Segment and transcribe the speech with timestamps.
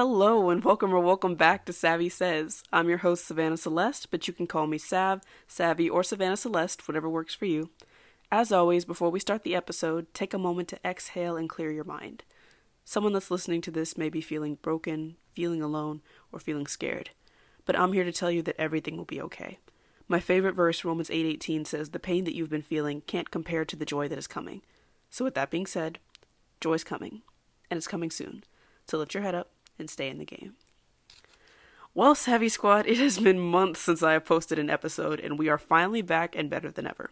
[0.00, 2.62] Hello and welcome or welcome back to Savvy Says.
[2.72, 6.88] I'm your host Savannah Celeste, but you can call me Sav, Savvy, or Savannah Celeste,
[6.88, 7.68] whatever works for you.
[8.32, 11.84] As always, before we start the episode, take a moment to exhale and clear your
[11.84, 12.24] mind.
[12.82, 16.00] Someone that's listening to this may be feeling broken, feeling alone,
[16.32, 17.10] or feeling scared.
[17.66, 19.58] But I'm here to tell you that everything will be okay.
[20.08, 23.76] My favorite verse, Romans 8:18 says, "The pain that you've been feeling can't compare to
[23.76, 24.62] the joy that is coming."
[25.10, 25.98] So with that being said,
[26.58, 27.20] joy's coming,
[27.70, 28.44] and it's coming soon.
[28.86, 30.54] So lift your head up and stay in the game.
[31.92, 35.48] Well, Savvy Squad, it has been months since I have posted an episode, and we
[35.48, 37.10] are finally back and better than ever.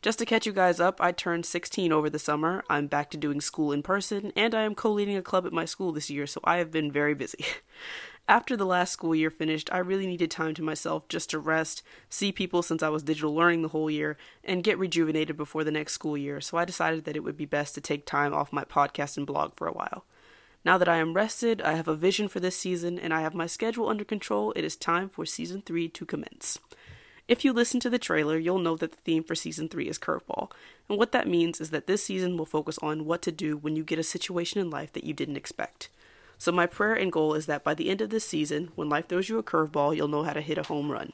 [0.00, 2.64] Just to catch you guys up, I turned 16 over the summer.
[2.70, 5.52] I'm back to doing school in person, and I am co leading a club at
[5.52, 7.44] my school this year, so I have been very busy.
[8.28, 11.82] After the last school year finished, I really needed time to myself just to rest,
[12.08, 15.70] see people since I was digital learning the whole year, and get rejuvenated before the
[15.70, 18.54] next school year, so I decided that it would be best to take time off
[18.54, 20.06] my podcast and blog for a while.
[20.64, 23.34] Now that I am rested, I have a vision for this season, and I have
[23.34, 26.58] my schedule under control, it is time for season 3 to commence.
[27.28, 29.98] If you listen to the trailer, you'll know that the theme for season 3 is
[29.98, 30.50] curveball.
[30.88, 33.76] And what that means is that this season will focus on what to do when
[33.76, 35.90] you get a situation in life that you didn't expect.
[36.38, 39.08] So, my prayer and goal is that by the end of this season, when life
[39.08, 41.12] throws you a curveball, you'll know how to hit a home run.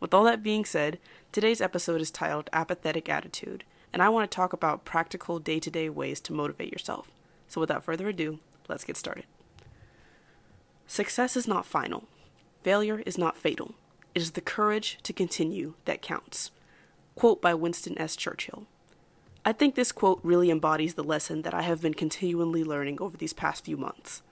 [0.00, 0.98] With all that being said,
[1.32, 5.70] today's episode is titled Apathetic Attitude, and I want to talk about practical day to
[5.70, 7.10] day ways to motivate yourself.
[7.48, 9.24] So, without further ado, Let's get started.
[10.86, 12.04] Success is not final.
[12.62, 13.74] Failure is not fatal.
[14.14, 16.50] It is the courage to continue that counts.
[17.14, 18.14] Quote by Winston S.
[18.14, 18.66] Churchill.
[19.44, 23.16] I think this quote really embodies the lesson that I have been continually learning over
[23.16, 24.22] these past few months.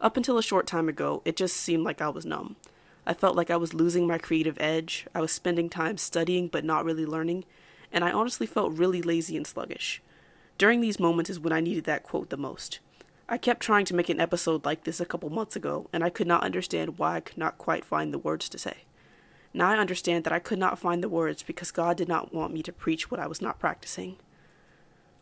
[0.00, 2.56] Up until a short time ago, it just seemed like I was numb.
[3.06, 6.64] I felt like I was losing my creative edge, I was spending time studying but
[6.64, 7.44] not really learning,
[7.92, 10.02] and I honestly felt really lazy and sluggish.
[10.58, 12.80] During these moments is when I needed that quote the most.
[13.28, 16.10] I kept trying to make an episode like this a couple months ago, and I
[16.10, 18.84] could not understand why I could not quite find the words to say.
[19.52, 22.52] Now I understand that I could not find the words because God did not want
[22.52, 24.16] me to preach what I was not practicing.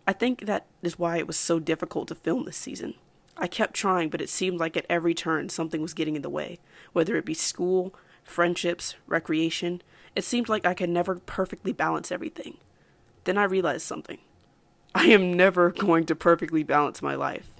[0.06, 2.94] I think that is why it was so difficult to film this season.
[3.38, 6.28] I kept trying, but it seemed like at every turn something was getting in the
[6.28, 6.58] way,
[6.92, 9.80] whether it be school, friendships, recreation.
[10.14, 12.58] It seemed like I could never perfectly balance everything.
[13.24, 14.18] Then I realized something.
[14.94, 17.53] I am never going to perfectly balance my life.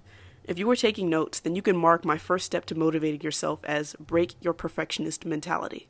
[0.47, 3.61] If you were taking notes, then you can mark my first step to motivating yourself
[3.65, 5.89] as break your perfectionist mentality.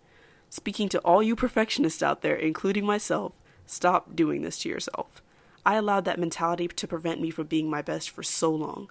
[0.48, 3.32] Speaking to all you perfectionists out there, including myself,
[3.66, 5.20] stop doing this to yourself.
[5.66, 8.90] I allowed that mentality to prevent me from being my best for so long.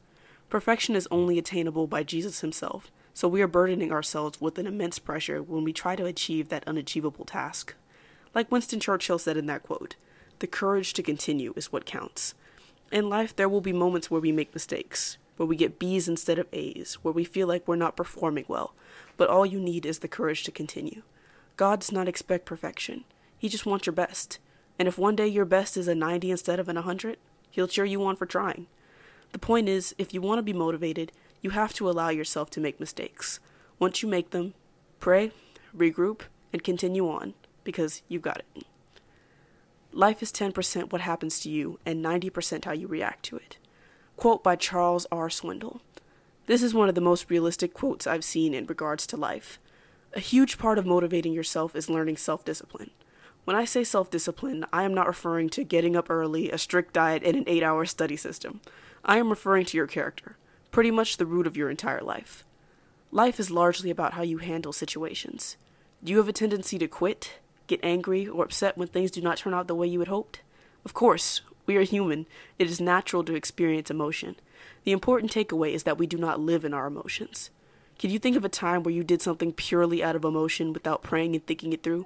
[0.50, 5.00] Perfection is only attainable by Jesus himself, so we are burdening ourselves with an immense
[5.00, 7.74] pressure when we try to achieve that unachievable task.
[8.36, 9.96] Like Winston Churchill said in that quote,
[10.40, 12.34] the courage to continue is what counts.
[12.92, 16.40] In life, there will be moments where we make mistakes where we get B's instead
[16.40, 18.74] of A's, where we feel like we're not performing well,
[19.18, 21.02] but all you need is the courage to continue.
[21.58, 23.04] God does not expect perfection,
[23.38, 24.40] He just wants your best.
[24.80, 27.18] And if one day your best is a 90 instead of an 100,
[27.52, 28.68] He'll cheer you on for trying.
[29.32, 31.12] The point is, if you want to be motivated,
[31.42, 33.40] you have to allow yourself to make mistakes.
[33.78, 34.54] Once you make them,
[35.00, 35.32] pray,
[35.76, 37.34] regroup, and continue on,
[37.64, 38.66] because you've got it.
[39.92, 43.58] Life is 10% what happens to you and 90% how you react to it.
[44.18, 45.30] Quote by Charles R.
[45.30, 45.82] Swindoll.
[46.46, 49.60] This is one of the most realistic quotes I've seen in regards to life.
[50.14, 52.92] A huge part of motivating yourself is learning self discipline.
[53.46, 56.94] When I say self discipline, I am not referring to getting up early, a strict
[56.94, 58.62] diet, and an eight hour study system.
[59.04, 60.38] I am referring to your character,
[60.72, 62.46] pretty much the root of your entire life.
[63.12, 65.58] Life is largely about how you handle situations.
[66.04, 69.38] Do you have a tendency to quit, get angry, or upset when things do not
[69.38, 70.42] turn out the way you had hoped?
[70.86, 72.28] Of course, we are human.
[72.60, 74.36] It is natural to experience emotion.
[74.84, 77.50] The important takeaway is that we do not live in our emotions.
[78.00, 81.04] Can you think of a time where you did something purely out of emotion without
[81.04, 82.06] praying and thinking it through?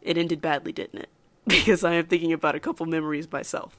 [0.00, 1.08] It ended badly, didn't it?
[1.46, 3.76] Because I am thinking about a couple memories myself.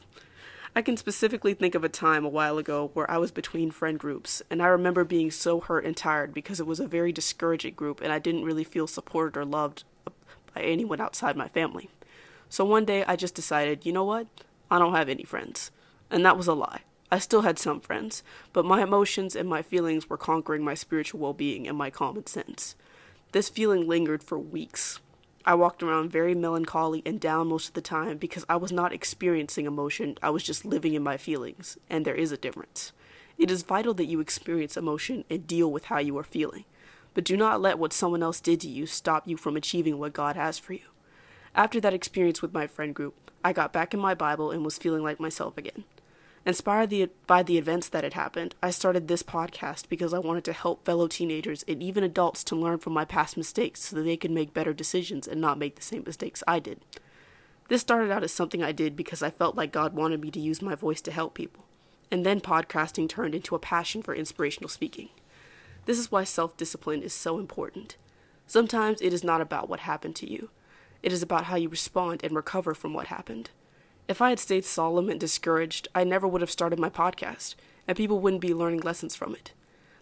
[0.75, 4.00] I can specifically think of a time a while ago where I was between friend
[4.00, 7.75] groups, and I remember being so hurt and tired because it was a very discouraging
[7.75, 10.12] group and I didn't really feel supported or loved uh,
[10.53, 11.89] by anyone outside my family.
[12.50, 14.27] So one day I just decided, you know what?
[14.73, 15.69] I don't have any friends.
[16.09, 16.81] And that was a lie.
[17.11, 18.23] I still had some friends,
[18.53, 22.25] but my emotions and my feelings were conquering my spiritual well being and my common
[22.25, 22.75] sense.
[23.33, 24.99] This feeling lingered for weeks.
[25.45, 28.91] I walked around very melancholy and down most of the time because I was not
[28.91, 32.93] experiencing emotion, I was just living in my feelings, and there is a difference.
[33.37, 36.65] It is vital that you experience emotion and deal with how you are feeling,
[37.13, 40.13] but do not let what someone else did to you stop you from achieving what
[40.13, 40.87] God has for you.
[41.53, 44.78] After that experience with my friend group, I got back in my Bible and was
[44.78, 45.84] feeling like myself again.
[46.45, 50.44] Inspired the, by the events that had happened, I started this podcast because I wanted
[50.45, 54.04] to help fellow teenagers and even adults to learn from my past mistakes so that
[54.04, 56.81] they could make better decisions and not make the same mistakes I did.
[57.69, 60.40] This started out as something I did because I felt like God wanted me to
[60.40, 61.66] use my voice to help people.
[62.12, 65.10] And then podcasting turned into a passion for inspirational speaking.
[65.86, 67.95] This is why self discipline is so important.
[68.48, 70.50] Sometimes it is not about what happened to you,
[71.03, 73.50] it is about how you respond and recover from what happened.
[74.07, 77.55] If I had stayed solemn and discouraged, I never would have started my podcast,
[77.88, 79.51] and people wouldn't be learning lessons from it.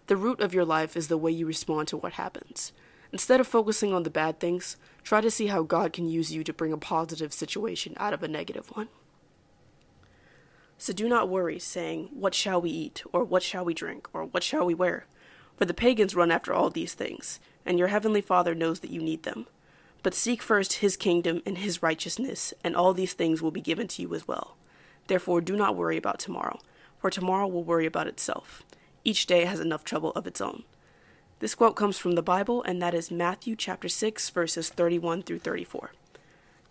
[0.06, 2.72] The root of your life is the way you respond to what happens.
[3.12, 6.42] Instead of focusing on the bad things, try to see how God can use you
[6.44, 8.88] to bring a positive situation out of a negative one.
[10.78, 14.24] So do not worry, saying, What shall we eat, or what shall we drink, or
[14.24, 15.06] what shall we wear?
[15.56, 19.00] For the pagans run after all these things, and your heavenly Father knows that you
[19.00, 19.46] need them.
[20.02, 23.86] But seek first his kingdom and his righteousness, and all these things will be given
[23.88, 24.56] to you as well.
[25.06, 26.58] Therefore, do not worry about tomorrow,
[26.98, 28.62] for tomorrow will worry about itself.
[29.04, 30.64] Each day has enough trouble of its own.
[31.40, 35.40] This quote comes from the Bible, and that is Matthew chapter 6, verses 31 through
[35.40, 35.92] 34.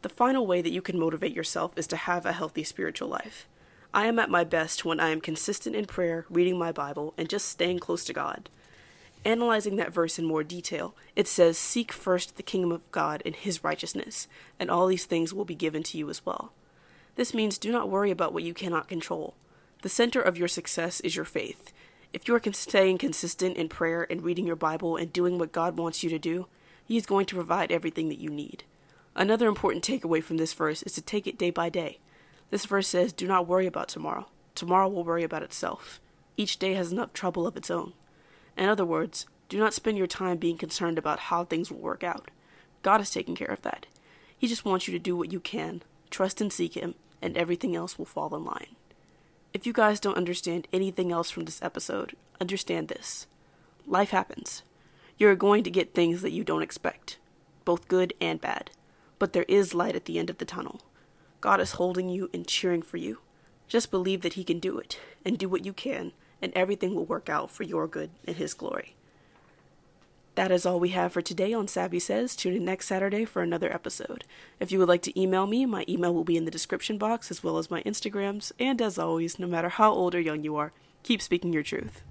[0.01, 3.47] The final way that you can motivate yourself is to have a healthy spiritual life.
[3.93, 7.27] I am at my best when I am consistent in prayer, reading my Bible, and
[7.27, 8.49] just staying close to God.
[9.23, 13.35] Analyzing that verse in more detail, it says, Seek first the kingdom of God and
[13.35, 14.27] his righteousness,
[14.59, 16.53] and all these things will be given to you as well.
[17.15, 19.35] This means do not worry about what you cannot control.
[19.83, 21.71] The center of your success is your faith.
[22.13, 25.77] If you are staying consistent in prayer and reading your Bible and doing what God
[25.77, 26.47] wants you to do,
[26.83, 28.63] He is going to provide everything that you need.
[29.15, 31.99] Another important takeaway from this verse is to take it day by day.
[32.49, 34.27] This verse says, Do not worry about tomorrow.
[34.55, 35.99] Tomorrow will worry about itself.
[36.37, 37.93] Each day has enough trouble of its own.
[38.57, 42.03] In other words, do not spend your time being concerned about how things will work
[42.03, 42.31] out.
[42.81, 43.85] God is taking care of that.
[44.37, 47.75] He just wants you to do what you can, trust and seek Him, and everything
[47.75, 48.75] else will fall in line.
[49.53, 53.27] If you guys don't understand anything else from this episode, understand this.
[53.85, 54.63] Life happens.
[55.17, 57.17] You're going to get things that you don't expect,
[57.65, 58.71] both good and bad.
[59.19, 60.81] But there is light at the end of the tunnel.
[61.41, 63.19] God is holding you and cheering for you.
[63.67, 67.05] Just believe that He can do it, and do what you can, and everything will
[67.05, 68.95] work out for your good and His glory.
[70.35, 72.35] That is all we have for today on Savvy Says.
[72.37, 74.23] Tune in next Saturday for another episode.
[74.61, 77.31] If you would like to email me, my email will be in the description box
[77.31, 78.53] as well as my Instagrams.
[78.57, 80.71] And as always, no matter how old or young you are,
[81.03, 82.01] keep speaking your truth.